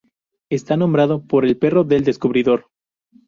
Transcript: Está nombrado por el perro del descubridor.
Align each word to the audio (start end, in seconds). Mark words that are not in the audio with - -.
Está 0.49 0.77
nombrado 0.77 1.21
por 1.27 1.45
el 1.45 1.55
perro 1.57 1.83
del 1.83 2.03
descubridor. 2.03 2.65